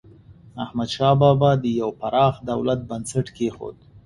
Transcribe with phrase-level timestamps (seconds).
[0.63, 3.77] احمدشاه بابا د یو پراخ دولت بنسټ کېښود.